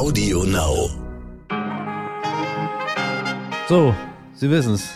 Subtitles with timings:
[0.00, 0.88] Audio Now.
[3.68, 3.94] So,
[4.32, 4.88] Sie wissen's,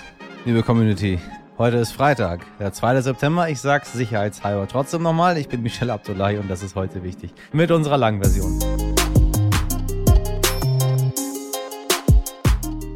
[0.47, 1.21] liebe Community.
[1.59, 3.03] Heute ist Freitag, der 2.
[3.03, 3.51] September.
[3.51, 5.37] Ich sag's sicherheitshalber trotzdem nochmal.
[5.37, 7.35] Ich bin Michelle Abdullahi und das ist heute wichtig.
[7.53, 8.59] Mit unserer langen Version.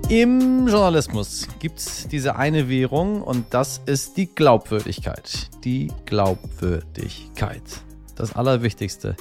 [0.09, 5.51] Im Journalismus gibt's diese eine Währung und das ist die Glaubwürdigkeit.
[5.63, 7.63] Die Glaubwürdigkeit.
[8.17, 9.15] Das Allerwichtigste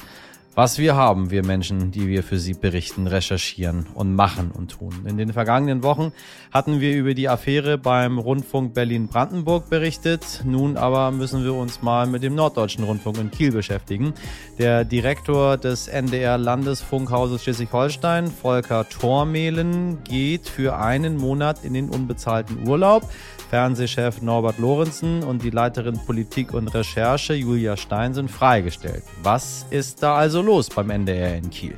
[0.58, 5.06] was wir haben, wir Menschen, die wir für Sie berichten, recherchieren und machen und tun.
[5.06, 6.12] In den vergangenen Wochen
[6.52, 10.42] hatten wir über die Affäre beim Rundfunk Berlin-Brandenburg berichtet.
[10.46, 14.16] Nun aber müssen wir uns mal mit dem Norddeutschen Rundfunk in Kiel beschäftigen.
[14.58, 22.68] Der Direktor des NDR Landesfunkhauses Schleswig-Holstein, Volker Tormehlen, geht für einen Monat in den unbezahlten
[22.68, 23.08] Urlaub.
[23.50, 29.04] Fernsehchef Norbert Lorenzen und die Leiterin Politik und Recherche Julia Stein sind freigestellt.
[29.24, 31.78] Was ist da also los beim NDR in Kiel?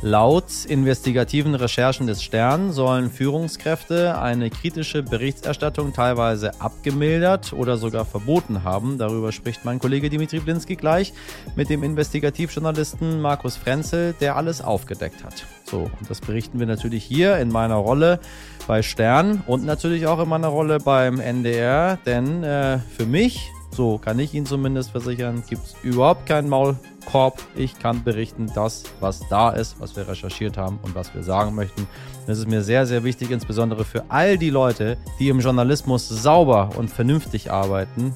[0.00, 8.62] Laut investigativen Recherchen des Stern sollen Führungskräfte eine kritische Berichterstattung teilweise abgemildert oder sogar verboten
[8.62, 8.98] haben.
[8.98, 11.12] Darüber spricht mein Kollege Dimitri Blinski gleich
[11.56, 15.44] mit dem Investigativjournalisten Markus Frenzel, der alles aufgedeckt hat.
[15.64, 18.20] So, und das berichten wir natürlich hier in meiner Rolle
[18.68, 23.98] bei Stern und natürlich auch in meiner Rolle beim NDR, denn äh, für mich so
[23.98, 27.40] kann ich Ihnen zumindest versichern, gibt es überhaupt keinen Maulkorb.
[27.54, 31.54] Ich kann berichten, das, was da ist, was wir recherchiert haben und was wir sagen
[31.54, 31.86] möchten.
[32.26, 36.70] Das ist mir sehr, sehr wichtig, insbesondere für all die Leute, die im Journalismus sauber
[36.76, 38.14] und vernünftig arbeiten,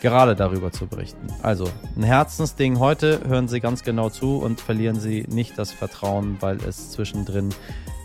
[0.00, 1.26] gerade darüber zu berichten.
[1.42, 6.36] Also ein Herzensding heute, hören Sie ganz genau zu und verlieren Sie nicht das Vertrauen,
[6.40, 7.50] weil es zwischendrin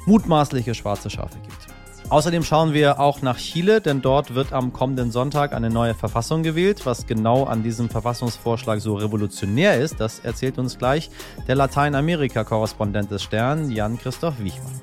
[0.06, 1.73] mutmaßliche schwarze Schafe gibt.
[2.10, 6.44] Außerdem schauen wir auch nach Chile, denn dort wird am kommenden Sonntag eine neue Verfassung
[6.44, 6.86] gewählt.
[6.86, 11.10] Was genau an diesem Verfassungsvorschlag so revolutionär ist, das erzählt uns gleich
[11.48, 14.82] der Lateinamerika-Korrespondent des Stern, Jan-Christoph Wichmann.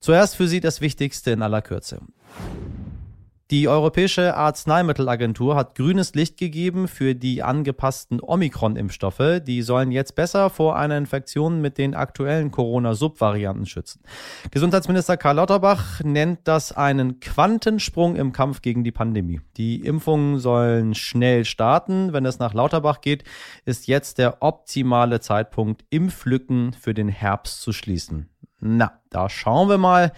[0.00, 2.00] Zuerst für Sie das Wichtigste in aller Kürze.
[3.54, 9.42] Die Europäische Arzneimittelagentur hat grünes Licht gegeben für die angepassten Omikron-Impfstoffe.
[9.46, 14.02] Die sollen jetzt besser vor einer Infektion mit den aktuellen Corona-Subvarianten schützen.
[14.50, 19.40] Gesundheitsminister Karl Lauterbach nennt das einen Quantensprung im Kampf gegen die Pandemie.
[19.56, 22.12] Die Impfungen sollen schnell starten.
[22.12, 23.22] Wenn es nach Lauterbach geht,
[23.64, 28.28] ist jetzt der optimale Zeitpunkt, Impflücken für den Herbst zu schließen.
[28.58, 30.12] Na, da schauen wir mal,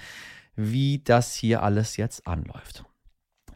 [0.55, 2.87] wie das hier alles jetzt anläuft.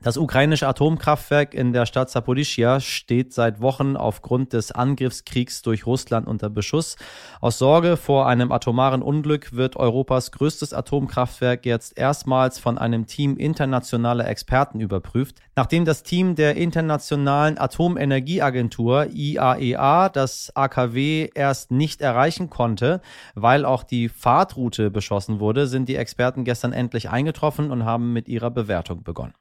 [0.03, 6.27] Das ukrainische Atomkraftwerk in der Stadt Saporischia steht seit Wochen aufgrund des Angriffskriegs durch Russland
[6.27, 6.97] unter Beschuss.
[7.43, 13.37] Aus Sorge vor einem atomaren Unglück wird Europas größtes Atomkraftwerk jetzt erstmals von einem Team
[13.37, 15.37] internationaler Experten überprüft.
[15.55, 23.03] Nachdem das Team der Internationalen Atomenergieagentur IAEA e das AKW erst nicht erreichen konnte,
[23.35, 28.29] weil auch die Fahrtroute beschossen wurde, sind die Experten gestern endlich eingetroffen und haben mit
[28.29, 29.35] ihrer Bewertung begonnen.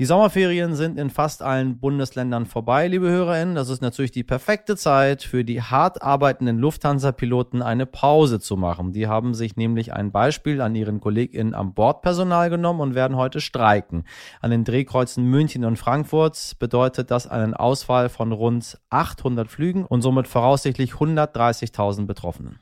[0.00, 3.54] Die Sommerferien sind in fast allen Bundesländern vorbei, liebe HörerInnen.
[3.54, 8.94] Das ist natürlich die perfekte Zeit für die hart arbeitenden Lufthansa-Piloten eine Pause zu machen.
[8.94, 13.42] Die haben sich nämlich ein Beispiel an ihren KollegInnen am Bordpersonal genommen und werden heute
[13.42, 14.04] streiken.
[14.40, 20.00] An den Drehkreuzen München und Frankfurt bedeutet das einen Ausfall von rund 800 Flügen und
[20.00, 22.58] somit voraussichtlich 130.000 Betroffenen.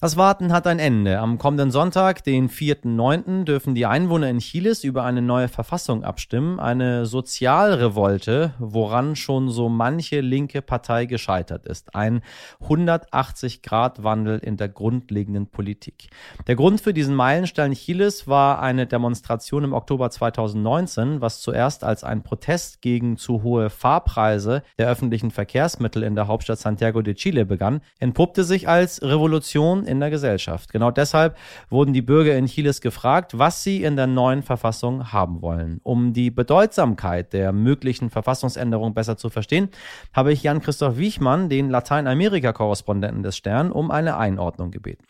[0.00, 1.18] Das Warten hat ein Ende.
[1.18, 6.60] Am kommenden Sonntag, den 4.9., dürfen die Einwohner in Chiles über eine neue Verfassung abstimmen.
[6.60, 11.96] Eine Sozialrevolte, woran schon so manche linke Partei gescheitert ist.
[11.96, 12.22] Ein
[12.62, 16.10] 180-Grad-Wandel in der grundlegenden Politik.
[16.46, 22.04] Der Grund für diesen Meilenstein Chiles war eine Demonstration im Oktober 2019, was zuerst als
[22.04, 27.44] ein Protest gegen zu hohe Fahrpreise der öffentlichen Verkehrsmittel in der Hauptstadt Santiago de Chile
[27.44, 30.72] begann, entpuppte sich als Revolution in der Gesellschaft.
[30.72, 31.36] Genau deshalb
[31.70, 35.80] wurden die Bürger in Chiles gefragt, was sie in der neuen Verfassung haben wollen.
[35.82, 39.70] Um die Bedeutsamkeit der möglichen Verfassungsänderung besser zu verstehen,
[40.12, 45.04] habe ich Jan-Christoph Wiechmann, den Lateinamerika-Korrespondenten des Stern, um eine Einordnung gebeten.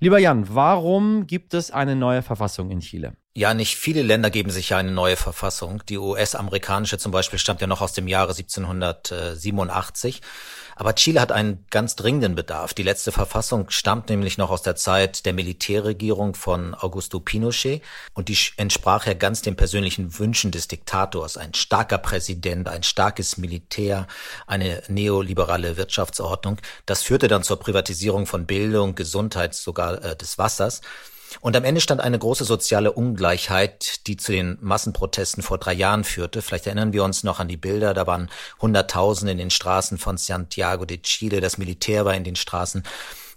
[0.00, 3.12] Lieber Jan, warum gibt es eine neue Verfassung in Chile?
[3.36, 5.82] Ja, nicht viele Länder geben sich ja eine neue Verfassung.
[5.90, 10.22] Die US-amerikanische zum Beispiel stammt ja noch aus dem Jahre 1787.
[10.76, 12.74] Aber Chile hat einen ganz dringenden Bedarf.
[12.74, 17.82] Die letzte Verfassung stammt nämlich noch aus der Zeit der Militärregierung von Augusto Pinochet
[18.12, 21.38] und die entsprach ja ganz den persönlichen Wünschen des Diktators.
[21.38, 24.06] Ein starker Präsident, ein starkes Militär,
[24.46, 26.58] eine neoliberale Wirtschaftsordnung.
[26.84, 30.82] Das führte dann zur Privatisierung von Bildung, Gesundheit, sogar äh, des Wassers.
[31.40, 36.04] Und am Ende stand eine große soziale Ungleichheit, die zu den Massenprotesten vor drei Jahren
[36.04, 36.42] führte.
[36.42, 38.30] Vielleicht erinnern wir uns noch an die Bilder, da waren
[38.60, 42.82] Hunderttausende in den Straßen von Santiago de Chile, das Militär war in den Straßen.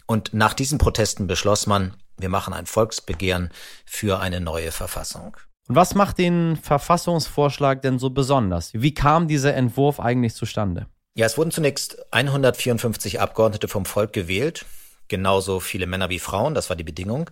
[0.06, 3.52] Und nach diesen Protesten beschloss man, wir machen ein Volksbegehren
[3.86, 5.38] für eine neue Verfassung.
[5.68, 8.72] Und was macht den Verfassungsvorschlag denn so besonders?
[8.74, 10.88] Wie kam dieser Entwurf eigentlich zustande?
[11.14, 14.66] Ja, es wurden zunächst 154 Abgeordnete vom Volk gewählt,
[15.10, 17.30] genauso viele Männer wie Frauen, das war die Bedingung.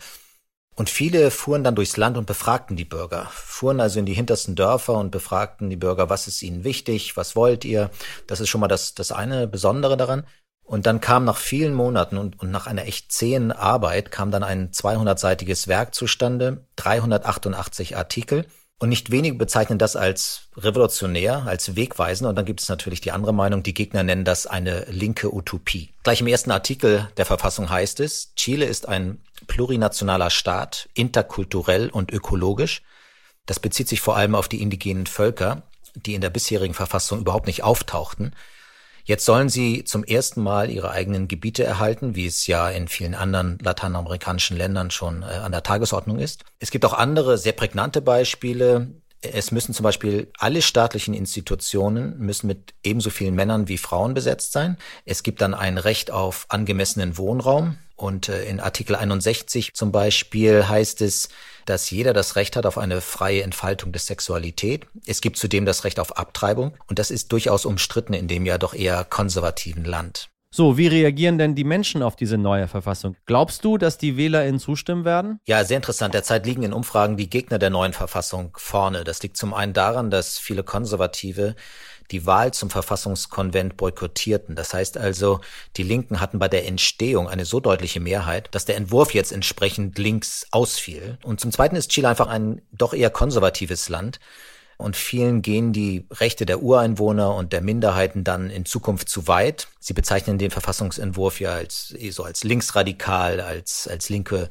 [0.78, 4.54] Und viele fuhren dann durchs Land und befragten die Bürger, fuhren also in die hintersten
[4.54, 7.90] Dörfer und befragten die Bürger, was ist ihnen wichtig, was wollt ihr.
[8.28, 10.24] Das ist schon mal das, das eine Besondere daran.
[10.64, 14.44] Und dann kam nach vielen Monaten und, und nach einer echt zähen Arbeit kam dann
[14.44, 18.46] ein 200-seitiges Werk zustande, 388 Artikel.
[18.80, 22.30] Und nicht wenige bezeichnen das als revolutionär, als wegweisend.
[22.30, 25.96] Und dann gibt es natürlich die andere Meinung, die Gegner nennen das eine linke Utopie.
[26.04, 32.12] Gleich im ersten Artikel der Verfassung heißt es, Chile ist ein plurinationaler Staat, interkulturell und
[32.12, 32.82] ökologisch.
[33.46, 35.64] Das bezieht sich vor allem auf die indigenen Völker,
[35.96, 38.34] die in der bisherigen Verfassung überhaupt nicht auftauchten.
[39.08, 43.16] Jetzt sollen sie zum ersten Mal ihre eigenen Gebiete erhalten, wie es ja in vielen
[43.16, 46.44] anderen lateinamerikanischen Ländern schon äh, an der Tagesordnung ist.
[46.60, 48.96] Es gibt auch andere sehr prägnante Beispiele.
[49.22, 54.52] Es müssen zum Beispiel alle staatlichen Institutionen müssen mit ebenso vielen Männern wie Frauen besetzt
[54.52, 54.78] sein.
[55.06, 57.78] Es gibt dann ein Recht auf angemessenen Wohnraum.
[57.98, 61.30] Und äh, in Artikel 61 zum Beispiel heißt es,
[61.66, 64.86] dass jeder das Recht hat auf eine freie Entfaltung der Sexualität.
[65.06, 66.78] Es gibt zudem das Recht auf Abtreibung.
[66.88, 70.30] Und das ist durchaus umstritten in dem ja doch eher konservativen Land.
[70.50, 73.18] So, wie reagieren denn die Menschen auf diese neue Verfassung?
[73.26, 75.40] Glaubst du, dass die WählerInnen zustimmen werden?
[75.46, 76.14] Ja, sehr interessant.
[76.14, 79.04] Derzeit liegen in Umfragen die Gegner der neuen Verfassung vorne.
[79.04, 81.56] Das liegt zum einen daran, dass viele Konservative
[82.12, 84.56] die Wahl zum Verfassungskonvent boykottierten.
[84.56, 85.42] Das heißt also,
[85.76, 89.98] die Linken hatten bei der Entstehung eine so deutliche Mehrheit, dass der Entwurf jetzt entsprechend
[89.98, 91.18] links ausfiel.
[91.24, 94.20] Und zum Zweiten ist Chile einfach ein doch eher konservatives Land.
[94.78, 99.68] Und vielen gehen die Rechte der Ureinwohner und der Minderheiten dann in Zukunft zu weit.
[99.80, 104.50] Sie bezeichnen den Verfassungsentwurf ja als, so als linksradikal, als, als linke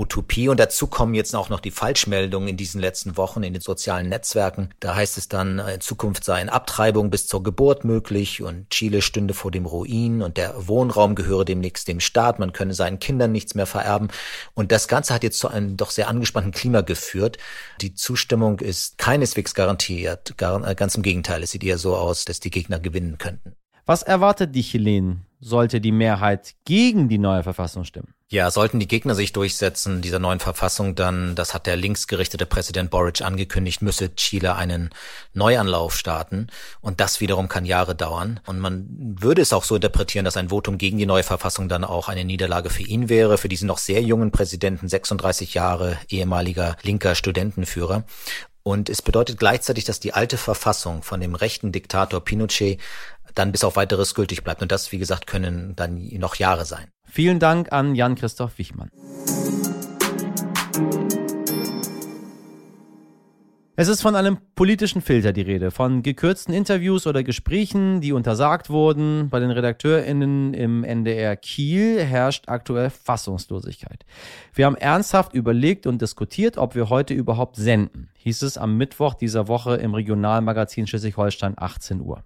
[0.00, 0.48] Utopie.
[0.48, 4.08] Und dazu kommen jetzt auch noch die Falschmeldungen in diesen letzten Wochen in den sozialen
[4.08, 4.70] Netzwerken.
[4.80, 9.02] Da heißt es dann, äh, in Zukunft seien Abtreibung bis zur Geburt möglich und Chile
[9.02, 12.38] stünde vor dem Ruin und der Wohnraum gehöre demnächst dem Staat.
[12.38, 14.08] Man könne seinen Kindern nichts mehr vererben.
[14.54, 17.36] Und das Ganze hat jetzt zu einem doch sehr angespannten Klima geführt.
[17.80, 20.34] Die Zustimmung ist keineswegs garantiert.
[20.40, 21.42] Äh, ganz im Gegenteil.
[21.42, 23.54] Es sieht eher so aus, dass die Gegner gewinnen könnten.
[23.84, 28.14] Was erwartet die Chilenen, sollte die Mehrheit gegen die neue Verfassung stimmen?
[28.32, 32.88] Ja, sollten die Gegner sich durchsetzen, dieser neuen Verfassung, dann, das hat der linksgerichtete Präsident
[32.88, 34.90] Boric angekündigt, müsse Chile einen
[35.34, 36.46] Neuanlauf starten.
[36.80, 38.38] Und das wiederum kann Jahre dauern.
[38.46, 38.86] Und man
[39.18, 42.24] würde es auch so interpretieren, dass ein Votum gegen die neue Verfassung dann auch eine
[42.24, 48.04] Niederlage für ihn wäre, für diesen noch sehr jungen Präsidenten, 36 Jahre, ehemaliger linker Studentenführer.
[48.62, 52.78] Und es bedeutet gleichzeitig, dass die alte Verfassung von dem rechten Diktator Pinochet
[53.34, 54.62] dann bis auf weiteres gültig bleibt.
[54.62, 56.90] Und das, wie gesagt, können dann noch Jahre sein.
[57.08, 58.90] Vielen Dank an Jan-Christoph Wichmann.
[63.80, 68.68] Es ist von einem politischen Filter die Rede, von gekürzten Interviews oder Gesprächen, die untersagt
[68.68, 69.30] wurden.
[69.30, 74.04] Bei den RedakteurInnen im NDR Kiel herrscht aktuell Fassungslosigkeit.
[74.52, 79.14] Wir haben ernsthaft überlegt und diskutiert, ob wir heute überhaupt senden hieß es am Mittwoch
[79.14, 82.22] dieser Woche im Regionalmagazin Schleswig-Holstein 18 Uhr.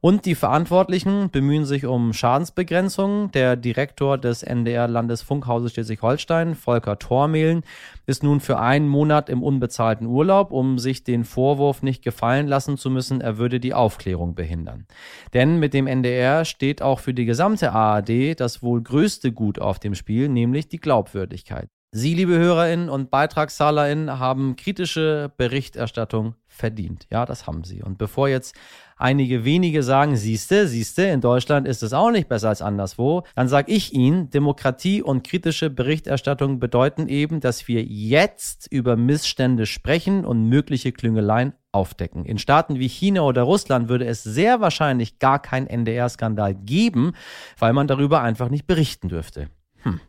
[0.00, 3.30] Und die Verantwortlichen bemühen sich um Schadensbegrenzung.
[3.30, 7.62] Der Direktor des NDR Landesfunkhauses Schleswig-Holstein, Volker Tormehlen,
[8.08, 12.78] ist nun für einen Monat im unbezahlten Urlaub, um sich den Vorwurf nicht gefallen lassen
[12.78, 14.86] zu müssen, er würde die Aufklärung behindern.
[15.34, 19.78] Denn mit dem NDR steht auch für die gesamte ARD das wohl größte Gut auf
[19.78, 21.68] dem Spiel, nämlich die Glaubwürdigkeit.
[21.90, 27.06] Sie, liebe HörerInnen und BeitragszahlerInnen, haben kritische Berichterstattung verdient.
[27.10, 27.82] Ja, das haben sie.
[27.82, 28.54] Und bevor jetzt
[28.98, 33.48] einige wenige sagen, siehste, siehste, in Deutschland ist es auch nicht besser als anderswo, dann
[33.48, 40.26] sage ich Ihnen, Demokratie und kritische Berichterstattung bedeuten eben, dass wir jetzt über Missstände sprechen
[40.26, 42.26] und mögliche Klüngeleien aufdecken.
[42.26, 47.14] In Staaten wie China oder Russland würde es sehr wahrscheinlich gar keinen NDR-Skandal geben,
[47.58, 49.48] weil man darüber einfach nicht berichten dürfte.
[49.82, 50.00] Hm.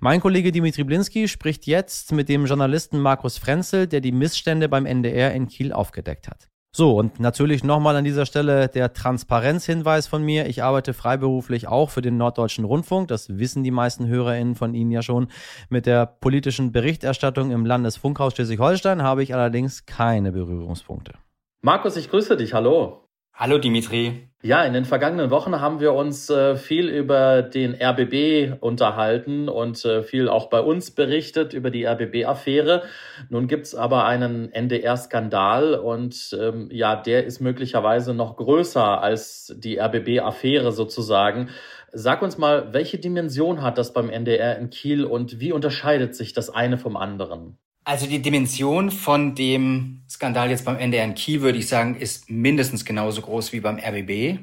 [0.00, 4.86] Mein Kollege Dimitri Blinski spricht jetzt mit dem Journalisten Markus Frenzel, der die Missstände beim
[4.86, 6.48] NDR in Kiel aufgedeckt hat.
[6.74, 10.46] So, und natürlich nochmal an dieser Stelle der Transparenzhinweis von mir.
[10.46, 13.08] Ich arbeite freiberuflich auch für den Norddeutschen Rundfunk.
[13.08, 15.28] Das wissen die meisten HörerInnen von Ihnen ja schon.
[15.68, 21.12] Mit der politischen Berichterstattung im Landesfunkhaus Schleswig-Holstein habe ich allerdings keine Berührungspunkte.
[21.60, 22.54] Markus, ich grüße dich.
[22.54, 23.01] Hallo.
[23.42, 24.28] Hallo Dimitri.
[24.42, 29.84] Ja, in den vergangenen Wochen haben wir uns äh, viel über den RBB unterhalten und
[29.84, 32.84] äh, viel auch bei uns berichtet über die RBB-Affäre.
[33.30, 39.80] Nun gibt's aber einen NDR-Skandal und ähm, ja, der ist möglicherweise noch größer als die
[39.80, 41.48] RBB-Affäre sozusagen.
[41.90, 46.32] Sag uns mal, welche Dimension hat das beim NDR in Kiel und wie unterscheidet sich
[46.32, 47.58] das eine vom anderen?
[47.84, 52.30] Also die Dimension von dem Skandal jetzt beim NDR in Kiel, würde ich sagen, ist
[52.30, 54.38] mindestens genauso groß wie beim RBB,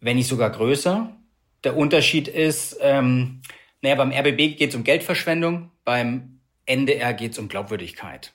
[0.00, 1.10] wenn nicht sogar größer.
[1.64, 3.40] Der Unterschied ist, ähm,
[3.80, 8.34] naja, beim RBB geht es um Geldverschwendung, beim NDR geht es um Glaubwürdigkeit.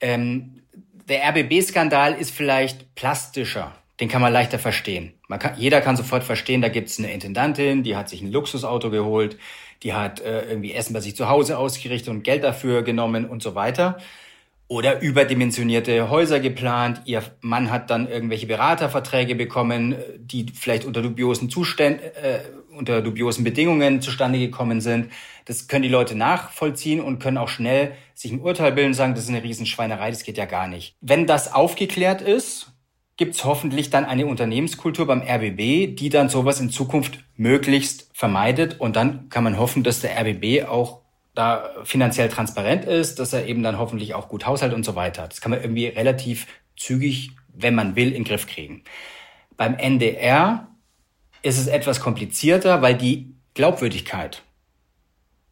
[0.00, 0.62] Ähm,
[1.08, 5.14] der RBB-Skandal ist vielleicht plastischer, den kann man leichter verstehen.
[5.26, 8.30] Man kann, jeder kann sofort verstehen, da gibt es eine Intendantin, die hat sich ein
[8.30, 9.36] Luxusauto geholt,
[9.84, 13.42] die hat äh, irgendwie Essen bei sich zu Hause ausgerichtet und Geld dafür genommen und
[13.42, 13.98] so weiter.
[14.66, 17.02] Oder überdimensionierte Häuser geplant.
[17.04, 22.40] Ihr Mann hat dann irgendwelche Beraterverträge bekommen, die vielleicht unter dubiosen Zuständen, äh,
[22.74, 25.12] unter dubiosen Bedingungen zustande gekommen sind.
[25.44, 29.14] Das können die Leute nachvollziehen und können auch schnell sich ein Urteil bilden und sagen,
[29.14, 30.96] das ist eine Riesenschweinerei, das geht ja gar nicht.
[31.02, 32.73] Wenn das aufgeklärt ist,
[33.16, 38.80] gibt es hoffentlich dann eine Unternehmenskultur beim RBB, die dann sowas in Zukunft möglichst vermeidet.
[38.80, 41.02] Und dann kann man hoffen, dass der RBB auch
[41.34, 45.26] da finanziell transparent ist, dass er eben dann hoffentlich auch gut haushaltet und so weiter.
[45.28, 48.82] Das kann man irgendwie relativ zügig, wenn man will, in den Griff kriegen.
[49.56, 50.68] Beim NDR
[51.42, 54.42] ist es etwas komplizierter, weil die Glaubwürdigkeit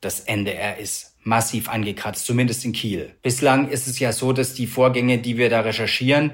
[0.02, 3.14] des NDR ist massiv angekratzt, zumindest in Kiel.
[3.22, 6.32] Bislang ist es ja so, dass die Vorgänge, die wir da recherchieren,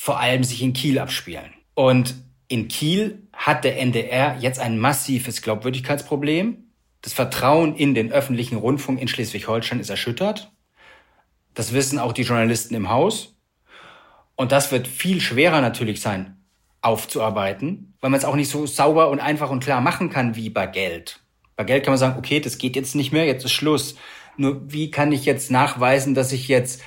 [0.00, 1.52] vor allem sich in Kiel abspielen.
[1.74, 2.14] Und
[2.48, 6.70] in Kiel hat der NDR jetzt ein massives Glaubwürdigkeitsproblem.
[7.02, 10.52] Das Vertrauen in den öffentlichen Rundfunk in Schleswig-Holstein ist erschüttert.
[11.52, 13.36] Das wissen auch die Journalisten im Haus.
[14.36, 16.46] Und das wird viel schwerer natürlich sein,
[16.80, 20.48] aufzuarbeiten, weil man es auch nicht so sauber und einfach und klar machen kann wie
[20.48, 21.20] bei Geld.
[21.56, 23.96] Bei Geld kann man sagen, okay, das geht jetzt nicht mehr, jetzt ist Schluss.
[24.38, 26.80] Nur wie kann ich jetzt nachweisen, dass ich jetzt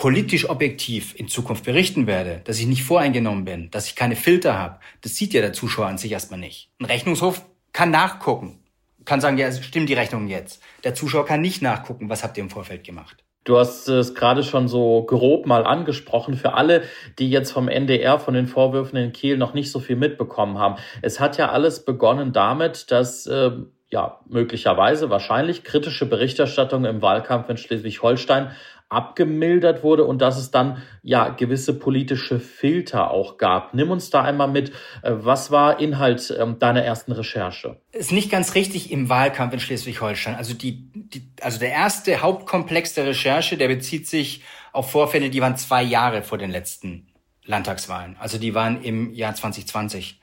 [0.00, 4.58] politisch objektiv in Zukunft berichten werde, dass ich nicht voreingenommen bin, dass ich keine Filter
[4.58, 6.70] habe, das sieht ja der Zuschauer an sich erstmal nicht.
[6.80, 8.60] Ein Rechnungshof kann nachgucken,
[9.04, 10.62] kann sagen, ja, stimmt die Rechnung jetzt.
[10.84, 13.22] Der Zuschauer kann nicht nachgucken, was habt ihr im Vorfeld gemacht.
[13.44, 16.34] Du hast es gerade schon so grob mal angesprochen.
[16.34, 16.84] Für alle,
[17.18, 20.76] die jetzt vom NDR, von den Vorwürfen in Kiel noch nicht so viel mitbekommen haben.
[21.02, 23.50] Es hat ja alles begonnen damit, dass äh,
[23.90, 28.52] ja möglicherweise wahrscheinlich kritische Berichterstattung im Wahlkampf in Schleswig-Holstein
[28.90, 33.72] abgemildert wurde und dass es dann ja gewisse politische Filter auch gab.
[33.72, 34.70] Nimm uns da einmal mit,
[35.02, 37.80] äh, was war Inhalt ähm, deiner ersten Recherche?
[37.92, 40.34] Ist nicht ganz richtig im Wahlkampf in Schleswig-Holstein.
[40.34, 44.42] Also die, die, also der erste Hauptkomplex der Recherche, der bezieht sich
[44.72, 47.06] auf Vorfälle, die waren zwei Jahre vor den letzten
[47.44, 48.16] Landtagswahlen.
[48.18, 50.20] Also die waren im Jahr 2020.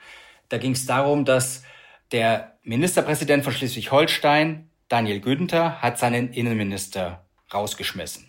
[0.49, 1.63] Da ging es darum, dass
[2.11, 8.26] der Ministerpräsident von Schleswig-Holstein, Daniel Günther, hat seinen Innenminister rausgeschmissen.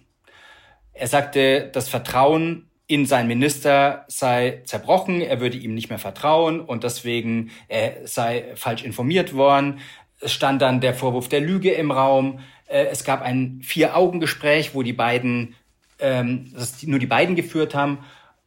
[0.99, 6.61] Er sagte, das Vertrauen in seinen Minister sei zerbrochen, er würde ihm nicht mehr vertrauen
[6.61, 9.81] und deswegen er sei falsch informiert worden.
[10.21, 12.41] Es stand dann der Vorwurf der Lüge im Raum.
[12.67, 15.55] Äh, es gab ein Vier-Augen-Gespräch, wo die beiden,
[16.01, 16.53] ähm,
[16.83, 17.99] nur die beiden geführt haben.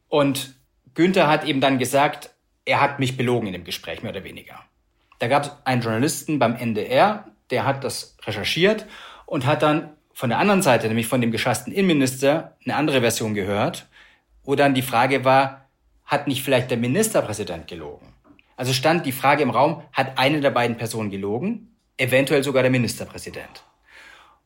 [0.08, 0.54] Und
[0.94, 2.30] Günther hat eben dann gesagt,
[2.64, 4.60] er hat mich belogen in dem Gespräch, mehr oder weniger.
[5.20, 8.86] Da gab es einen Journalisten beim NDR, der hat das recherchiert
[9.24, 9.90] und hat dann
[10.22, 13.88] von der anderen Seite, nämlich von dem geschassten Innenminister, eine andere Version gehört,
[14.44, 15.68] wo dann die Frage war,
[16.04, 18.06] hat nicht vielleicht der Ministerpräsident gelogen?
[18.56, 21.74] Also stand die Frage im Raum, hat eine der beiden Personen gelogen?
[21.96, 23.64] Eventuell sogar der Ministerpräsident.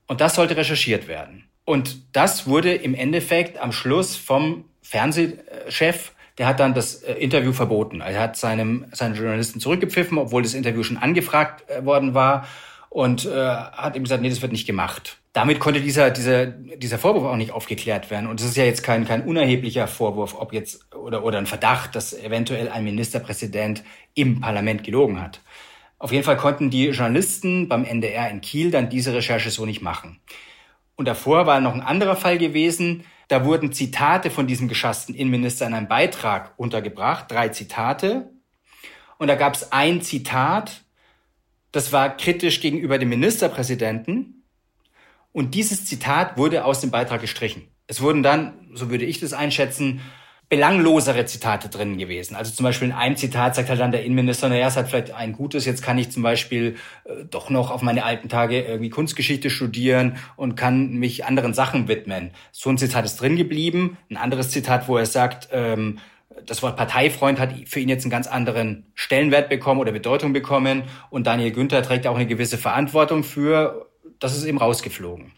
[0.06, 1.46] Und das sollte recherchiert werden.
[1.66, 7.52] Und das wurde im Endeffekt am Schluss vom Fernsehchef, der hat dann das äh, Interview
[7.52, 8.00] verboten.
[8.00, 12.46] Er hat seinem, seinen Journalisten zurückgepfiffen, obwohl das Interview schon angefragt äh, worden war
[12.96, 16.96] und äh, hat ihm gesagt, nee, das wird nicht gemacht damit konnte dieser, dieser, dieser
[16.96, 18.26] Vorwurf auch nicht aufgeklärt werden.
[18.26, 21.94] Und es ist ja jetzt kein, kein unerheblicher Vorwurf, ob jetzt, oder, oder ein Verdacht,
[21.94, 23.84] dass eventuell ein Ministerpräsident
[24.14, 25.42] im Parlament gelogen hat.
[25.98, 29.82] Auf jeden Fall konnten die Journalisten beim NDR in Kiel dann diese Recherche so nicht
[29.82, 30.20] machen.
[30.94, 33.04] Und davor war noch ein anderer Fall gewesen.
[33.28, 38.30] Da wurden Zitate von diesem geschassten Innenminister in einem Beitrag untergebracht, drei Zitate.
[39.18, 40.85] Und da gab es ein Zitat,
[41.76, 44.42] das war kritisch gegenüber dem Ministerpräsidenten
[45.32, 47.68] und dieses Zitat wurde aus dem Beitrag gestrichen.
[47.86, 50.00] Es wurden dann, so würde ich das einschätzen,
[50.48, 52.34] belanglosere Zitate drin gewesen.
[52.34, 55.10] Also zum Beispiel in einem Zitat sagt halt dann der Innenminister, naja, es hat vielleicht
[55.10, 58.88] ein gutes, jetzt kann ich zum Beispiel äh, doch noch auf meine alten Tage irgendwie
[58.88, 62.30] Kunstgeschichte studieren und kann mich anderen Sachen widmen.
[62.52, 63.98] So ein Zitat ist drin geblieben.
[64.08, 65.98] Ein anderes Zitat, wo er sagt, ähm,
[66.44, 70.84] das Wort Parteifreund hat für ihn jetzt einen ganz anderen Stellenwert bekommen oder Bedeutung bekommen.
[71.10, 75.32] Und Daniel Günther trägt auch eine gewisse Verantwortung für, das ist eben rausgeflogen.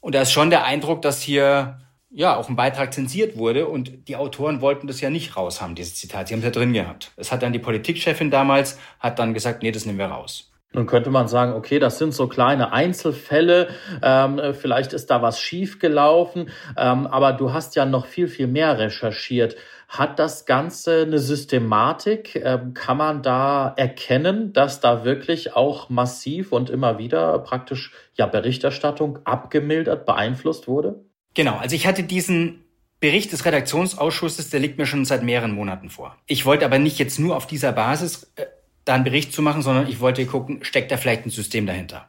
[0.00, 1.78] Und da ist schon der Eindruck, dass hier
[2.10, 5.74] ja auch ein Beitrag zensiert wurde und die Autoren wollten das ja nicht raus haben,
[5.74, 6.28] dieses Zitat.
[6.28, 7.10] Sie haben es ja drin gehabt.
[7.16, 10.52] Es hat dann die Politikchefin damals, hat dann gesagt, nee, das nehmen wir raus.
[10.74, 13.68] Nun könnte man sagen, okay, das sind so kleine Einzelfälle,
[14.02, 18.78] ähm, vielleicht ist da was schiefgelaufen, ähm, aber du hast ja noch viel, viel mehr
[18.78, 19.56] recherchiert.
[19.96, 22.34] Hat das Ganze eine Systematik?
[22.34, 28.26] Ähm, kann man da erkennen, dass da wirklich auch massiv und immer wieder praktisch ja
[28.26, 31.04] Berichterstattung abgemildert, beeinflusst wurde?
[31.34, 32.64] Genau, also ich hatte diesen
[32.98, 36.16] Bericht des Redaktionsausschusses, der liegt mir schon seit mehreren Monaten vor.
[36.26, 38.46] Ich wollte aber nicht jetzt nur auf dieser Basis äh,
[38.84, 42.08] da einen Bericht zu machen, sondern ich wollte gucken, steckt da vielleicht ein System dahinter.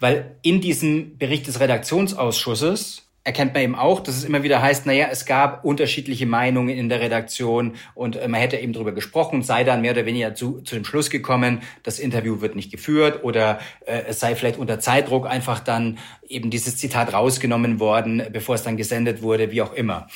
[0.00, 4.86] Weil in diesem Bericht des Redaktionsausschusses erkennt man eben auch, dass es immer wieder heißt,
[4.86, 9.42] naja, es gab unterschiedliche Meinungen in der Redaktion und äh, man hätte eben darüber gesprochen,
[9.42, 13.24] sei dann mehr oder weniger zu, zu dem Schluss gekommen, das Interview wird nicht geführt
[13.24, 18.54] oder äh, es sei vielleicht unter Zeitdruck einfach dann eben dieses Zitat rausgenommen worden, bevor
[18.54, 20.06] es dann gesendet wurde, wie auch immer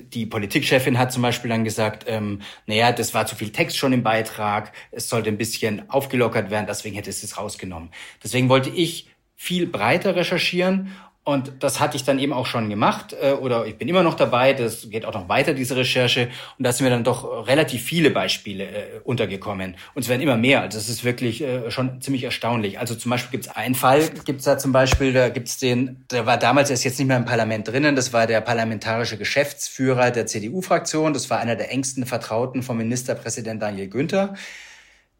[0.00, 3.92] die Politikchefin hat zum Beispiel dann gesagt, ähm, naja, das war zu viel Text schon
[3.92, 7.90] im Beitrag, es sollte ein bisschen aufgelockert werden, deswegen hätte es es rausgenommen.
[8.22, 10.92] Deswegen wollte ich viel breiter recherchieren
[11.28, 14.14] und das hatte ich dann eben auch schon gemacht äh, oder ich bin immer noch
[14.14, 14.54] dabei.
[14.54, 16.30] Das geht auch noch weiter, diese Recherche.
[16.56, 19.76] Und da sind mir dann doch relativ viele Beispiele äh, untergekommen.
[19.94, 20.62] Und es werden immer mehr.
[20.62, 22.78] Also es ist wirklich äh, schon ziemlich erstaunlich.
[22.78, 25.58] Also zum Beispiel gibt es einen Fall, gibt es da zum Beispiel, da gibt es
[25.58, 28.40] den, der war damals, er ist jetzt nicht mehr im Parlament drinnen, das war der
[28.40, 31.12] parlamentarische Geschäftsführer der CDU-Fraktion.
[31.12, 34.32] Das war einer der engsten Vertrauten vom Ministerpräsident Daniel Günther.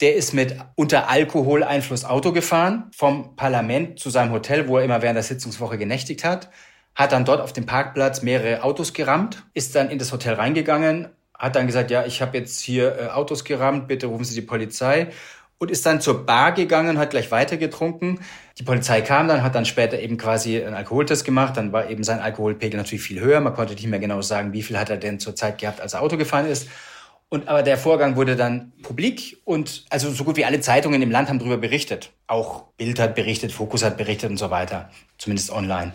[0.01, 5.03] Der ist mit unter Alkoholeinfluss Auto gefahren, vom Parlament zu seinem Hotel, wo er immer
[5.03, 6.51] während der Sitzungswoche genächtigt hat,
[6.95, 11.09] hat dann dort auf dem Parkplatz mehrere Autos gerammt, ist dann in das Hotel reingegangen,
[11.37, 14.47] hat dann gesagt, ja, ich habe jetzt hier äh, Autos gerammt, bitte rufen Sie die
[14.47, 15.09] Polizei
[15.59, 18.21] und ist dann zur Bar gegangen, hat gleich weiter getrunken.
[18.59, 22.05] Die Polizei kam dann, hat dann später eben quasi einen Alkoholtest gemacht, dann war eben
[22.05, 24.97] sein Alkoholpegel natürlich viel höher, man konnte nicht mehr genau sagen, wie viel hat er
[24.97, 26.69] denn zur Zeit gehabt, als er Auto gefahren ist.
[27.31, 31.11] Und aber der Vorgang wurde dann publik und also so gut wie alle Zeitungen im
[31.11, 32.11] Land haben darüber berichtet.
[32.27, 34.89] Auch Bild hat berichtet, Fokus hat berichtet und so weiter,
[35.19, 35.93] zumindest online.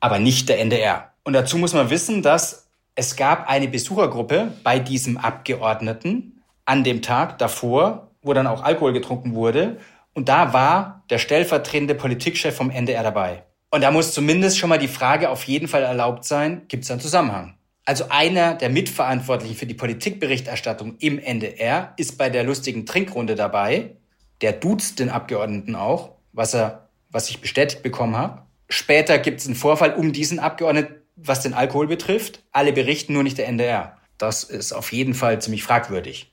[0.00, 1.12] Aber nicht der NDR.
[1.22, 7.02] Und dazu muss man wissen, dass es gab eine Besuchergruppe bei diesem Abgeordneten an dem
[7.02, 9.78] Tag davor, wo dann auch Alkohol getrunken wurde.
[10.14, 13.42] Und da war der stellvertretende Politikchef vom NDR dabei.
[13.70, 16.90] Und da muss zumindest schon mal die Frage auf jeden Fall erlaubt sein, gibt es
[16.90, 17.53] einen Zusammenhang?
[17.84, 23.96] Also einer der Mitverantwortlichen für die Politikberichterstattung im NDR ist bei der lustigen Trinkrunde dabei.
[24.40, 28.42] Der duzt den Abgeordneten auch, was er, was ich bestätigt bekommen habe.
[28.70, 32.42] Später gibt es einen Vorfall um diesen Abgeordneten, was den Alkohol betrifft.
[32.52, 33.98] Alle berichten, nur nicht der NDR.
[34.16, 36.32] Das ist auf jeden Fall ziemlich fragwürdig.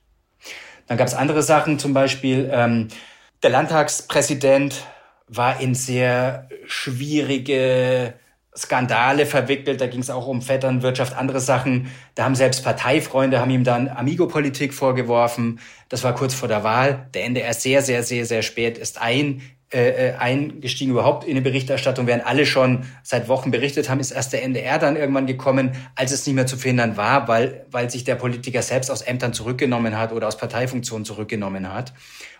[0.86, 2.88] Dann gab es andere Sachen, zum Beispiel ähm,
[3.42, 4.86] der Landtagspräsident
[5.28, 8.14] war in sehr schwierige
[8.56, 11.90] Skandale verwickelt, da ging es auch um Vetternwirtschaft, andere Sachen.
[12.14, 15.60] Da haben selbst Parteifreunde, haben ihm dann Amigo-Politik vorgeworfen.
[15.88, 17.08] Das war kurz vor der Wahl.
[17.14, 19.40] Der NDR sehr, sehr, sehr, sehr spät ist ein,
[19.72, 22.06] äh, äh, eingestiegen überhaupt in eine Berichterstattung.
[22.06, 26.12] Während alle schon seit Wochen berichtet haben, ist erst der NDR dann irgendwann gekommen, als
[26.12, 29.96] es nicht mehr zu verhindern war, weil, weil sich der Politiker selbst aus Ämtern zurückgenommen
[29.96, 31.94] hat oder aus Parteifunktionen zurückgenommen hat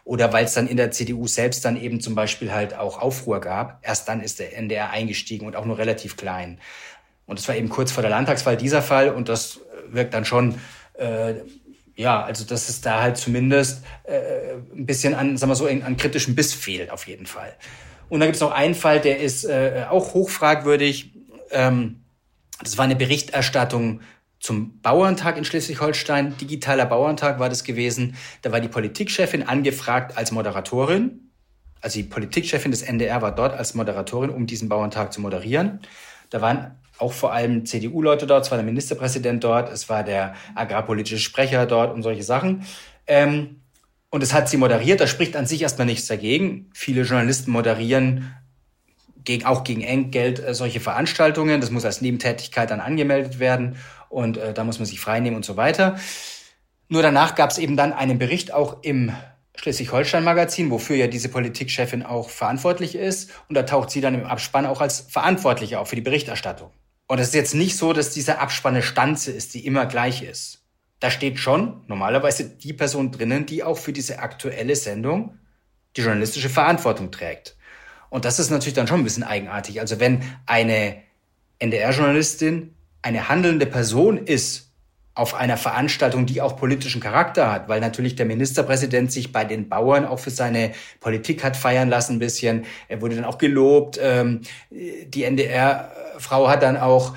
[0.05, 3.41] oder weil es dann in der CDU selbst dann eben zum Beispiel halt auch Aufruhr
[3.41, 3.79] gab.
[3.83, 6.59] Erst dann ist der NDR eingestiegen und auch nur relativ klein.
[7.27, 10.59] Und es war eben kurz vor der Landtagswahl dieser Fall und das wirkt dann schon,
[10.95, 11.35] äh,
[11.95, 15.97] ja, also dass es da halt zumindest äh, ein bisschen an, sagen wir so, an
[15.97, 17.55] kritischem Biss fehlt auf jeden Fall.
[18.09, 21.13] Und dann gibt es noch einen Fall, der ist äh, auch hochfragwürdig.
[21.51, 22.01] Ähm,
[22.61, 24.01] das war eine Berichterstattung
[24.43, 26.37] zum Bauerntag in Schleswig-Holstein.
[26.37, 28.17] Digitaler Bauerntag war das gewesen.
[28.43, 31.31] Da war die Politikchefin angefragt als Moderatorin.
[31.81, 35.79] Also die Politikchefin des NDR war dort als Moderatorin, um diesen Bauerntag zu moderieren.
[36.31, 40.35] Da waren auch vor allem CDU-Leute dort, es war der Ministerpräsident dort, es war der
[40.57, 42.65] agrarpolitische Sprecher dort und solche Sachen.
[43.07, 43.61] Ähm,
[44.11, 46.69] und es hat sie moderiert, da spricht an sich erstmal nichts dagegen.
[46.75, 48.35] Viele Journalisten moderieren
[49.25, 51.61] gegen, auch gegen Entgelt äh, solche Veranstaltungen.
[51.61, 53.77] Das muss als Nebentätigkeit dann angemeldet werden
[54.13, 55.99] und äh, da muss man sich freinehmen und so weiter.
[56.89, 59.13] Nur danach gab es eben dann einen Bericht auch im
[59.57, 63.31] Schleswig-Holstein-Magazin, wofür ja diese Politikchefin auch verantwortlich ist.
[63.49, 66.71] Und da taucht sie dann im Abspann auch als Verantwortliche auf für die Berichterstattung.
[67.07, 70.63] Und es ist jetzt nicht so, dass dieser Abspann Stanze ist, die immer gleich ist.
[71.01, 75.39] Da steht schon normalerweise die Person drinnen, die auch für diese aktuelle Sendung
[75.97, 77.57] die journalistische Verantwortung trägt.
[78.11, 79.81] Und das ist natürlich dann schon ein bisschen eigenartig.
[79.81, 81.03] Also wenn eine
[81.59, 84.69] NDR-Journalistin eine handelnde Person ist
[85.15, 89.69] auf einer Veranstaltung, die auch politischen Charakter hat, weil natürlich der Ministerpräsident sich bei den
[89.69, 92.65] Bauern auch für seine Politik hat feiern lassen ein bisschen.
[92.89, 94.01] Er wurde dann auch gelobt.
[94.03, 97.15] Ähm, die NDR-Frau hat dann auch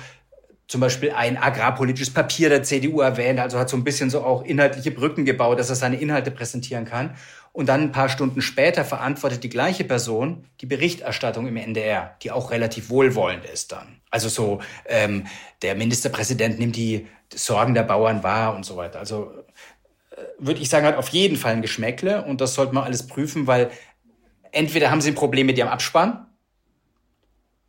[0.68, 4.44] zum Beispiel ein agrarpolitisches Papier der CDU erwähnt, also hat so ein bisschen so auch
[4.44, 7.14] inhaltliche Brücken gebaut, dass er seine Inhalte präsentieren kann.
[7.56, 12.30] Und dann ein paar Stunden später verantwortet die gleiche Person die Berichterstattung im NDR, die
[12.30, 14.02] auch relativ wohlwollend ist dann.
[14.10, 15.26] Also so, ähm,
[15.62, 18.98] der Ministerpräsident nimmt die Sorgen der Bauern wahr und so weiter.
[18.98, 19.32] Also
[20.10, 23.06] äh, würde ich sagen, hat auf jeden Fall ein Geschmäckle und das sollte man alles
[23.06, 23.70] prüfen, weil
[24.52, 26.26] entweder haben sie ein Problem mit ihrem Abspann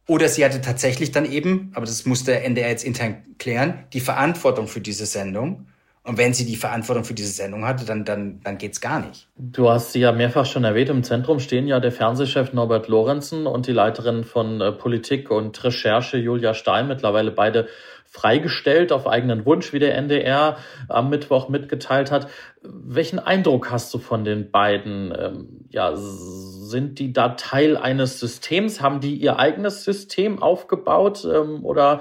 [0.06, 4.02] oder sie hatte tatsächlich dann eben, aber das muss der NDR jetzt intern klären, die
[4.02, 5.69] Verantwortung für diese Sendung
[6.08, 9.28] und wenn sie die Verantwortung für diese Sendung hatte, dann, dann, dann geht's gar nicht.
[9.36, 10.89] Du hast sie ja mehrfach schon erwähnt.
[10.89, 15.62] Im Zentrum stehen ja der Fernsehchef Norbert Lorenzen und die Leiterin von äh, Politik und
[15.65, 17.67] Recherche Julia Stein, mittlerweile beide
[18.06, 20.56] freigestellt auf eigenen Wunsch, wie der NDR
[20.88, 22.30] am Mittwoch mitgeteilt hat.
[22.63, 25.13] Welchen Eindruck hast du von den beiden?
[25.17, 28.82] Ähm, ja, sind die da Teil eines Systems?
[28.82, 31.28] Haben die ihr eigenes System aufgebaut?
[31.30, 32.00] Ähm, oder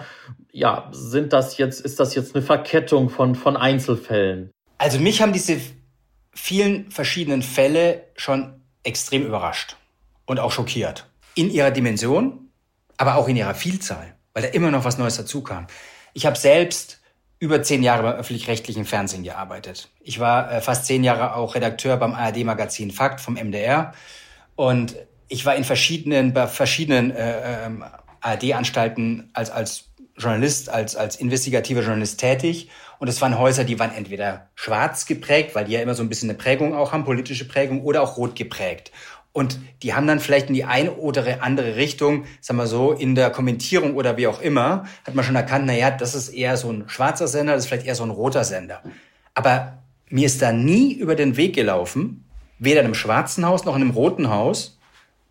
[0.57, 4.51] ja, sind das jetzt, ist das jetzt eine Verkettung von, von Einzelfällen?
[4.79, 5.61] Also mich haben diese
[6.33, 9.77] vielen verschiedenen Fälle schon extrem überrascht
[10.25, 11.11] und auch schockiert.
[11.35, 12.49] In ihrer Dimension,
[12.97, 15.66] aber auch in ihrer Vielzahl, weil da immer noch was Neues dazu kam.
[16.14, 17.03] Ich habe selbst
[17.38, 19.90] über zehn Jahre beim öffentlich-rechtlichen Fernsehen gearbeitet.
[20.01, 23.92] Ich war äh, fast zehn Jahre auch Redakteur beim ARD-Magazin Fakt vom MDR
[24.55, 24.97] und
[25.29, 27.85] ich war in verschiedenen, bei verschiedenen äh, ähm,
[28.23, 29.85] ARD-Anstalten als, als
[30.19, 32.71] Journalist, als, als investigativer Journalist tätig.
[32.99, 36.09] Und es waren Häuser, die waren entweder schwarz geprägt, weil die ja immer so ein
[36.09, 38.91] bisschen eine Prägung auch haben, politische Prägung, oder auch rot geprägt.
[39.33, 43.15] Und die haben dann vielleicht in die eine oder andere Richtung, sagen wir so, in
[43.15, 46.57] der Kommentierung oder wie auch immer, hat man schon erkannt, na ja, das ist eher
[46.57, 48.83] so ein schwarzer Sender, das ist vielleicht eher so ein roter Sender.
[49.35, 52.25] Aber mir ist da nie über den Weg gelaufen,
[52.59, 54.79] weder in einem schwarzen Haus noch in einem roten Haus,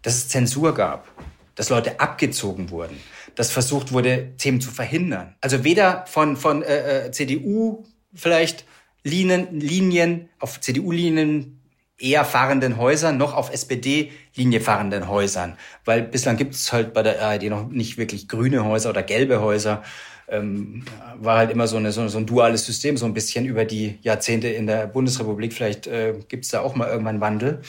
[0.04, 1.08] dass es Zensur gab,
[1.56, 3.00] dass Leute abgezogen wurden,
[3.36, 5.36] dass versucht wurde, Themen zu verhindern.
[5.42, 8.66] Also weder von, von äh, äh CDU vielleicht
[9.04, 11.62] Linien, Linien auf CDU-Linien
[11.98, 15.58] eher fahrenden Häusern noch auf SPD-Linie fahrenden Häusern.
[15.86, 19.42] Weil bislang gibt es halt bei der ARD noch nicht wirklich grüne Häuser oder gelbe
[19.42, 19.84] Häuser.
[20.28, 20.84] Ähm,
[21.18, 24.00] war halt immer so, eine, so, so, ein duales System, so ein bisschen über die
[24.02, 25.54] Jahrzehnte in der Bundesrepublik.
[25.54, 27.62] Vielleicht äh, gibt es da auch mal irgendwann Wandel.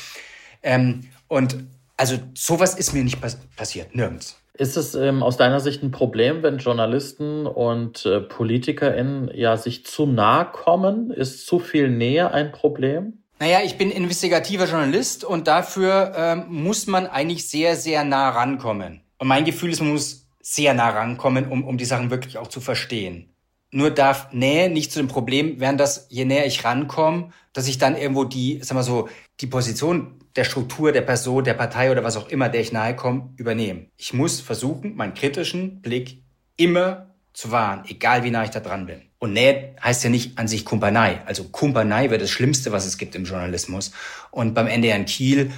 [0.62, 1.56] Ähm, und
[1.98, 4.38] also sowas ist mir nicht pass passiert, nirgends.
[4.58, 9.84] Ist es ähm, aus deiner Sicht ein Problem, wenn Journalisten und äh, PolitikerInnen ja sich
[9.84, 11.10] zu nahe kommen?
[11.10, 13.24] Ist zu viel Nähe ein Problem?
[13.38, 19.02] Naja, ich bin investigativer Journalist und dafür ähm, muss man eigentlich sehr, sehr nah rankommen.
[19.18, 22.46] Und mein Gefühl ist, man muss sehr nah rankommen, um, um die Sachen wirklich auch
[22.46, 23.34] zu verstehen.
[23.72, 27.76] Nur darf Nähe nicht zu dem Problem werden, dass je näher ich rankomme, dass ich
[27.76, 29.08] dann irgendwo die, sag mal so,
[29.40, 32.94] die Position der Struktur, der Person, der Partei oder was auch immer, der ich nahe
[32.94, 33.90] komme, übernehmen.
[33.96, 36.22] Ich muss versuchen, meinen kritischen Blick
[36.56, 39.02] immer zu wahren, egal wie nah ich da dran bin.
[39.18, 41.22] Und Nähe heißt ja nicht an sich Kumpanei.
[41.24, 43.92] Also Kumpanei wäre das Schlimmste, was es gibt im Journalismus.
[44.30, 45.52] Und beim NDR in Kiel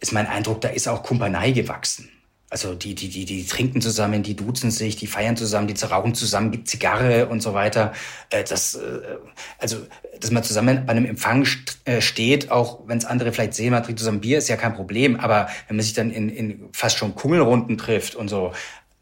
[0.00, 2.10] ist mein Eindruck, da ist auch Kumpanei gewachsen.
[2.54, 6.14] Also die, die, die, die trinken zusammen, die duzen sich, die feiern zusammen, die rauchen
[6.14, 7.92] zusammen, gibt Zigarre und so weiter.
[8.30, 9.00] Äh, das, äh,
[9.58, 9.78] also,
[10.20, 11.48] dass man zusammen bei einem Empfang
[11.84, 14.72] äh, steht, auch wenn es andere vielleicht sehen, man trinkt zusammen Bier, ist ja kein
[14.72, 15.18] Problem.
[15.18, 18.52] Aber wenn man sich dann in, in fast schon Kummelrunden trifft und so,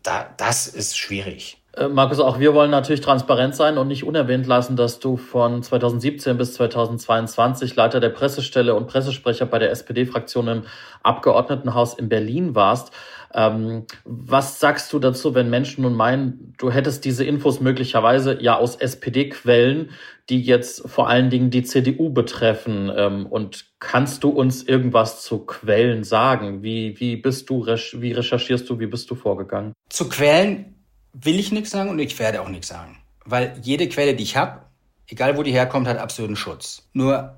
[0.03, 1.59] da, das ist schwierig.
[1.91, 6.37] Markus, auch wir wollen natürlich transparent sein und nicht unerwähnt lassen, dass du von 2017
[6.37, 10.63] bis 2022 Leiter der Pressestelle und Pressesprecher bei der SPD-Fraktion im
[11.03, 12.93] Abgeordnetenhaus in Berlin warst.
[13.35, 18.57] Ähm, was sagst du dazu, wenn Menschen nun meinen, du hättest diese Infos möglicherweise ja
[18.57, 19.91] aus SPD-Quellen,
[20.29, 22.91] die jetzt vor allen Dingen die CDU betreffen?
[22.95, 26.63] Ähm, und kannst du uns irgendwas zu Quellen sagen?
[26.63, 29.73] Wie, wie bist du, wie recherchierst du, wie bist du vorgegangen?
[29.89, 30.75] Zu Quellen
[31.13, 32.99] will ich nichts sagen und ich werde auch nichts sagen.
[33.25, 34.63] Weil jede Quelle, die ich habe,
[35.07, 36.89] egal wo die herkommt, hat absoluten Schutz.
[36.93, 37.37] Nur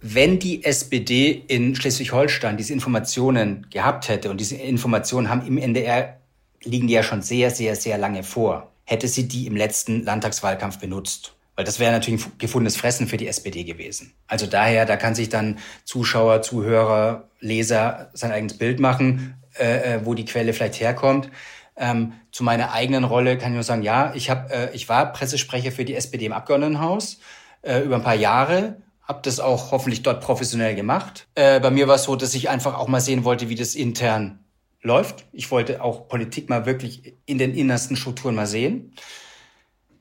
[0.00, 6.16] wenn die SPD in Schleswig-Holstein diese Informationen gehabt hätte, und diese Informationen haben im NDR,
[6.62, 10.78] liegen die ja schon sehr, sehr, sehr lange vor, hätte sie die im letzten Landtagswahlkampf
[10.78, 11.34] benutzt.
[11.56, 14.14] Weil das wäre natürlich ein gefundenes Fressen für die SPD gewesen.
[14.26, 20.00] Also daher, da kann sich dann Zuschauer, Zuhörer, Leser sein eigenes Bild machen, äh, äh
[20.04, 21.30] wo die Quelle vielleicht herkommt.
[21.76, 25.12] Ähm, zu meiner eigenen Rolle kann ich nur sagen, ja, ich, hab, äh, ich war
[25.12, 27.20] Pressesprecher für die SPD im Abgeordnetenhaus
[27.62, 28.76] äh, über ein paar Jahre,
[29.10, 31.26] habe das auch hoffentlich dort professionell gemacht.
[31.34, 33.74] Äh, bei mir war es so, dass ich einfach auch mal sehen wollte, wie das
[33.74, 34.38] intern
[34.82, 35.24] läuft.
[35.32, 38.94] Ich wollte auch Politik mal wirklich in den innersten Strukturen mal sehen.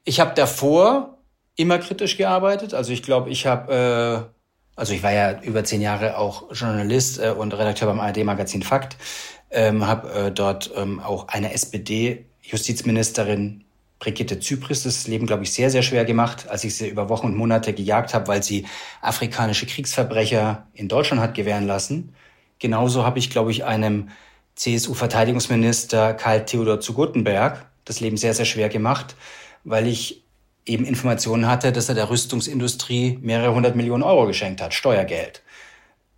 [0.04, 1.18] Ich habe davor
[1.56, 2.76] immer kritisch gearbeitet.
[2.76, 4.22] Also ich glaube, ich habe, äh,
[4.76, 8.96] also ich war ja über zehn Jahre auch Journalist äh, und Redakteur beim ARD-Magazin Fakt,
[9.50, 13.64] ähm, habe äh, dort ähm, auch eine SPD-Justizministerin
[14.00, 17.28] Brigitte Zypris das Leben, glaube ich, sehr, sehr schwer gemacht, als ich sie über Wochen
[17.28, 18.66] und Monate gejagt habe, weil sie
[19.02, 22.16] afrikanische Kriegsverbrecher in Deutschland hat gewähren lassen.
[22.60, 24.10] Genauso habe ich, glaube ich, einem
[24.56, 29.16] CSU-Verteidigungsminister Karl Theodor zu Guttenberg das Leben sehr, sehr schwer gemacht,
[29.64, 30.24] weil ich
[30.66, 35.42] eben Informationen hatte, dass er der Rüstungsindustrie mehrere hundert Millionen Euro geschenkt hat, Steuergeld.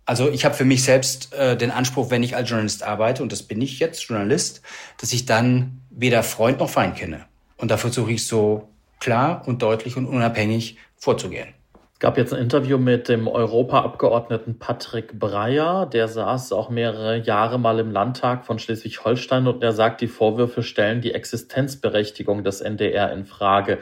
[0.04, 3.32] Also ich habe für mich selbst äh, den Anspruch, wenn ich als Journalist arbeite, und
[3.32, 4.60] das bin ich jetzt Journalist,
[4.98, 7.24] dass ich dann weder Freund noch Feind kenne.
[7.62, 11.54] Und da versuche ich so klar und deutlich und unabhängig vorzugehen.
[11.92, 15.86] Es gab jetzt ein Interview mit dem Europaabgeordneten Patrick Breyer.
[15.86, 20.64] Der saß auch mehrere Jahre mal im Landtag von Schleswig-Holstein und er sagt, die Vorwürfe
[20.64, 23.78] stellen die Existenzberechtigung des NDR in Frage.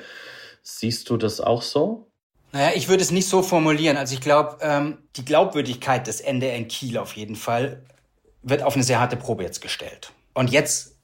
[0.61, 2.11] Siehst du das auch so?
[2.53, 3.97] Naja, ich würde es nicht so formulieren.
[3.97, 7.83] Also ich glaube, ähm, die Glaubwürdigkeit des NDR in Kiel auf jeden Fall
[8.43, 10.13] wird auf eine sehr harte Probe jetzt gestellt.
[10.35, 10.99] Und jetzt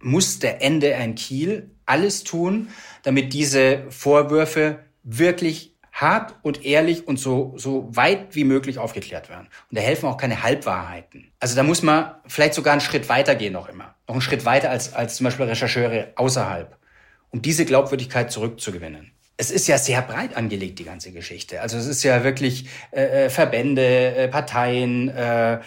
[0.00, 2.68] muss der NDR in Kiel alles tun,
[3.02, 9.46] damit diese Vorwürfe wirklich hart und ehrlich und so, so weit wie möglich aufgeklärt werden.
[9.70, 11.30] Und da helfen auch keine Halbwahrheiten.
[11.38, 13.94] Also da muss man vielleicht sogar einen Schritt weiter gehen noch immer.
[14.08, 16.76] Noch einen Schritt weiter als, als zum Beispiel Rechercheure außerhalb
[17.34, 19.10] um diese Glaubwürdigkeit zurückzugewinnen.
[19.36, 21.60] Es ist ja sehr breit angelegt, die ganze Geschichte.
[21.60, 25.58] Also es ist ja wirklich äh, äh Verbände, äh, Parteien, äh, äh,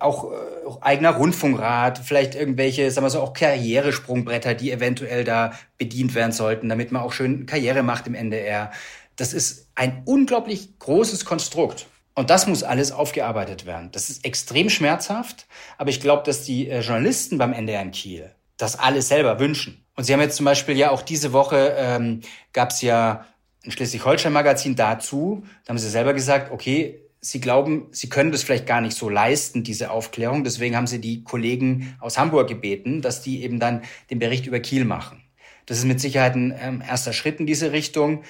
[0.00, 5.52] auch, äh, auch eigener Rundfunkrat, vielleicht irgendwelche, sagen wir so, auch Karrieresprungbretter, die eventuell da
[5.76, 8.72] bedient werden sollten, damit man auch schön Karriere macht im NDR.
[9.14, 11.86] Das ist ein unglaublich großes Konstrukt.
[12.18, 13.90] Und das muss alles aufgearbeitet werden.
[13.92, 18.32] Das ist extrem schmerzhaft, aber ich glaube, dass die äh, Journalisten beim NDR in Kiel
[18.56, 19.84] das alles selber wünschen.
[19.98, 22.20] Und Sie haben jetzt zum Beispiel ja auch diese Woche ähm,
[22.52, 23.26] gab es ja
[23.64, 25.42] ein Schleswig-Holstein-Magazin dazu.
[25.64, 29.08] Da haben Sie selber gesagt, okay, Sie glauben, Sie können das vielleicht gar nicht so
[29.08, 30.44] leisten, diese Aufklärung.
[30.44, 34.60] Deswegen haben Sie die Kollegen aus Hamburg gebeten, dass die eben dann den Bericht über
[34.60, 35.20] Kiel machen.
[35.66, 38.22] Das ist mit Sicherheit ein ähm, erster Schritt in diese Richtung.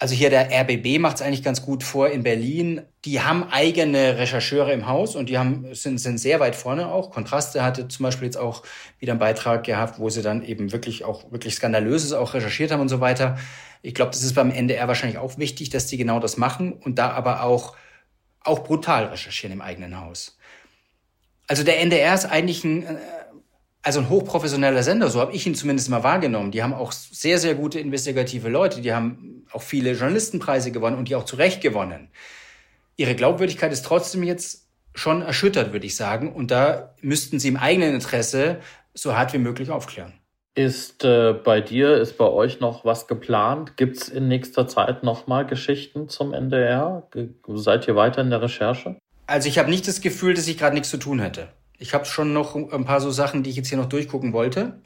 [0.00, 2.82] Also hier der RBB macht es eigentlich ganz gut vor in Berlin.
[3.04, 7.10] Die haben eigene Rechercheure im Haus und die haben, sind, sind sehr weit vorne auch.
[7.10, 8.62] Kontraste hatte zum Beispiel jetzt auch
[9.00, 12.80] wieder einen Beitrag gehabt, wo sie dann eben wirklich auch wirklich Skandalöses auch recherchiert haben
[12.80, 13.38] und so weiter.
[13.82, 17.00] Ich glaube, das ist beim NDR wahrscheinlich auch wichtig, dass die genau das machen und
[17.00, 17.76] da aber auch,
[18.40, 20.38] auch brutal recherchieren im eigenen Haus.
[21.48, 22.96] Also der NDR ist eigentlich ein, äh,
[23.88, 26.50] also ein hochprofessioneller Sender, so habe ich ihn zumindest mal wahrgenommen.
[26.50, 31.08] Die haben auch sehr, sehr gute investigative Leute, die haben auch viele Journalistenpreise gewonnen und
[31.08, 32.10] die auch zu Recht gewonnen.
[32.98, 36.34] Ihre Glaubwürdigkeit ist trotzdem jetzt schon erschüttert, würde ich sagen.
[36.34, 38.58] Und da müssten sie im eigenen Interesse
[38.92, 40.12] so hart wie möglich aufklären.
[40.54, 43.78] Ist äh, bei dir, ist bei euch noch was geplant?
[43.78, 47.08] Gibt es in nächster Zeit nochmal Geschichten zum NDR?
[47.46, 48.96] Seid ihr weiter in der Recherche?
[49.26, 51.48] Also ich habe nicht das Gefühl, dass ich gerade nichts zu tun hätte.
[51.78, 54.80] Ich habe schon noch ein paar so Sachen, die ich jetzt hier noch durchgucken wollte.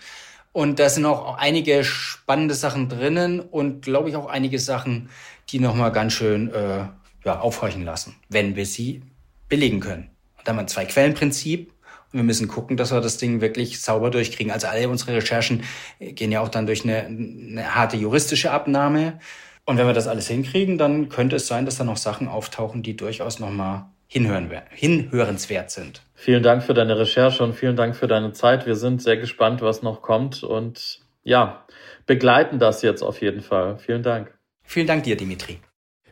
[0.53, 5.09] Und da sind auch einige spannende Sachen drinnen und glaube ich auch einige Sachen,
[5.49, 6.85] die nochmal ganz schön äh,
[7.25, 9.03] ja, aufhorchen lassen, wenn wir sie
[9.49, 10.11] belegen können.
[10.37, 11.73] Und da haben wir ein Zwei-Quellen-Prinzip
[12.13, 14.53] und wir müssen gucken, dass wir das Ding wirklich sauber durchkriegen.
[14.53, 15.63] Also alle unsere Recherchen
[15.99, 19.19] gehen ja auch dann durch eine, eine harte juristische Abnahme.
[19.65, 22.83] Und wenn wir das alles hinkriegen, dann könnte es sein, dass da noch Sachen auftauchen,
[22.83, 26.03] die durchaus nochmal hinhören, hinhörenswert sind.
[26.14, 28.66] Vielen Dank für deine Recherche und vielen Dank für deine Zeit.
[28.66, 31.66] Wir sind sehr gespannt, was noch kommt und ja,
[32.05, 33.79] begleiten das jetzt auf jeden Fall.
[33.79, 34.37] Vielen Dank.
[34.64, 35.61] Vielen Dank dir, Dimitri.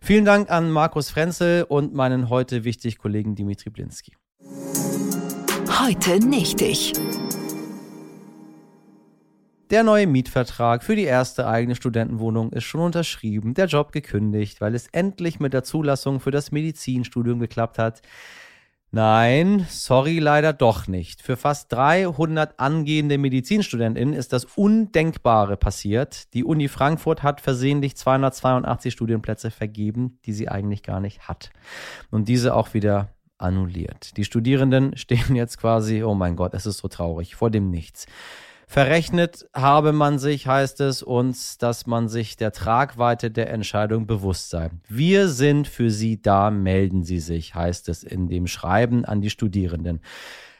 [0.00, 4.12] Vielen Dank an Markus Frenzel und meinen heute wichtig Kollegen Dimitri Blinski.
[5.78, 6.94] Heute nicht ich.
[9.70, 14.74] Der neue Mietvertrag für die erste eigene Studentenwohnung ist schon unterschrieben, der Job gekündigt, weil
[14.74, 18.02] es endlich mit der Zulassung für das Medizinstudium geklappt hat.
[18.90, 21.22] Nein, sorry, leider doch nicht.
[21.22, 26.34] Für fast 300 angehende Medizinstudentinnen ist das Undenkbare passiert.
[26.34, 31.50] Die Uni Frankfurt hat versehentlich 282 Studienplätze vergeben, die sie eigentlich gar nicht hat.
[32.10, 34.16] Und diese auch wieder annulliert.
[34.16, 38.08] Die Studierenden stehen jetzt quasi, oh mein Gott, es ist so traurig, vor dem Nichts.
[38.72, 44.50] Verrechnet habe man sich, heißt es uns, dass man sich der Tragweite der Entscheidung bewusst
[44.50, 44.70] sei.
[44.88, 49.30] Wir sind für Sie da, melden Sie sich, heißt es in dem Schreiben an die
[49.30, 49.98] Studierenden.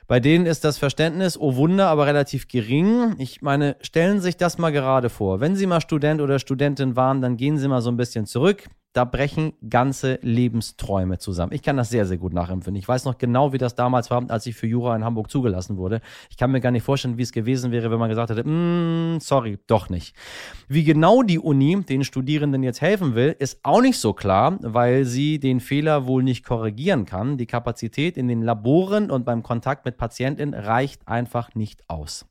[0.09, 3.15] Bei denen ist das Verständnis, oh Wunder, aber relativ gering.
[3.19, 5.39] Ich meine, stellen Sie sich das mal gerade vor.
[5.39, 8.65] Wenn Sie mal Student oder Studentin waren, dann gehen Sie mal so ein bisschen zurück.
[8.93, 11.53] Da brechen ganze Lebensträume zusammen.
[11.53, 12.81] Ich kann das sehr, sehr gut nachempfinden.
[12.81, 15.77] Ich weiß noch genau, wie das damals war, als ich für Jura in Hamburg zugelassen
[15.77, 16.01] wurde.
[16.29, 19.21] Ich kann mir gar nicht vorstellen, wie es gewesen wäre, wenn man gesagt hätte, mm,
[19.21, 20.17] sorry, doch nicht.
[20.69, 25.05] Wie genau die Uni den Studierenden jetzt helfen will, ist auch nicht so klar, weil
[25.05, 27.39] sie den Fehler wohl nicht korrigieren kann.
[27.39, 32.30] Die Kapazität in den Laboren und beim Kontakt mit Patientinnen reicht einfach nicht aus.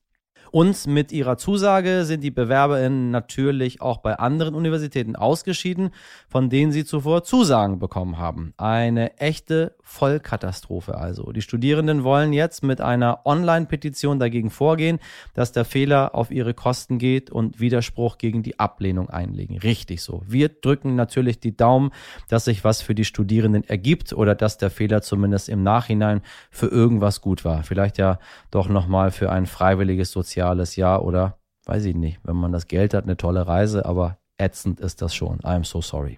[0.52, 5.92] Und mit ihrer Zusage sind die BewerberInnen natürlich auch bei anderen Universitäten ausgeschieden,
[6.28, 8.54] von denen sie zuvor Zusagen bekommen haben.
[8.58, 11.32] Eine echte Vollkatastrophe also.
[11.32, 15.00] Die Studierenden wollen jetzt mit einer Online-Petition dagegen vorgehen,
[15.34, 19.58] dass der Fehler auf ihre Kosten geht und Widerspruch gegen die Ablehnung einlegen.
[19.60, 20.24] Richtig so.
[20.28, 21.92] Wir drücken natürlich die Daumen,
[22.28, 26.68] dass sich was für die Studierenden ergibt oder dass der Fehler zumindest im Nachhinein für
[26.68, 27.64] irgendwas gut war.
[27.64, 28.20] Vielleicht ja
[28.52, 32.68] doch nochmal für ein freiwilliges Sozial soziales Jahr oder weiß ich nicht, wenn man das
[32.68, 35.40] Geld hat, eine tolle Reise, aber ätzend ist das schon.
[35.40, 36.18] I'm so sorry.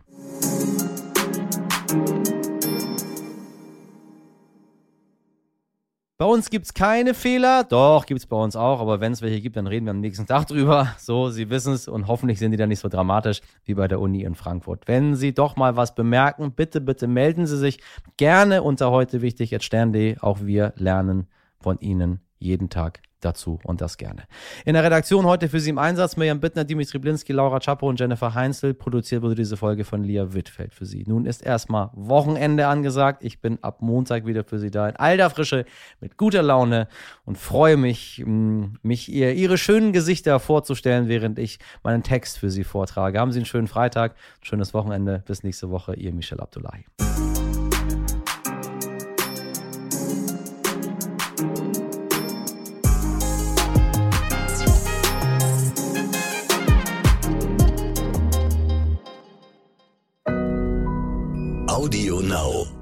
[6.19, 7.63] Bei uns gibt es keine Fehler.
[7.63, 8.79] Doch, gibt es bei uns auch.
[8.79, 10.93] Aber wenn es welche gibt, dann reden wir am nächsten Tag drüber.
[10.99, 11.87] So, Sie wissen es.
[11.87, 14.87] Und hoffentlich sind die dann nicht so dramatisch wie bei der Uni in Frankfurt.
[14.87, 17.79] Wenn Sie doch mal was bemerken, bitte, bitte melden Sie sich
[18.17, 20.19] gerne unter heute wichtig jetzt stern.de.
[20.19, 21.25] Auch wir lernen
[21.59, 24.23] von Ihnen jeden Tag dazu und das gerne.
[24.65, 27.99] In der Redaktion heute für Sie im Einsatz Mirjam Bittner, Dimitri Blinski, Laura Czapo und
[27.99, 28.73] Jennifer Heinzel.
[28.73, 31.03] Produziert wurde diese Folge von Lia Wittfeld für Sie.
[31.07, 33.23] Nun ist erstmal Wochenende angesagt.
[33.23, 35.65] Ich bin ab Montag wieder für Sie da in alter Frische
[35.99, 36.87] mit guter Laune
[37.25, 42.49] und freue mich, mm, mich ihr, Ihre schönen Gesichter vorzustellen, während ich meinen Text für
[42.49, 43.19] Sie vortrage.
[43.19, 45.23] Haben Sie einen schönen Freitag, ein schönes Wochenende.
[45.25, 45.95] Bis nächste Woche.
[45.95, 46.85] Ihr Michel Abdullahi.
[62.31, 62.80] Now.